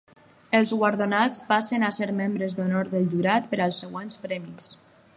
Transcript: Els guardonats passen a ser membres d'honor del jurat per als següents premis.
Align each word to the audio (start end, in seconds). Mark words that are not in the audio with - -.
Els 0.59 0.71
guardonats 0.79 1.43
passen 1.51 1.87
a 1.87 1.91
ser 1.99 2.09
membres 2.23 2.57
d'honor 2.61 2.91
del 2.97 3.09
jurat 3.15 3.49
per 3.55 3.63
als 3.67 3.83
següents 3.85 4.23
premis. 4.27 4.77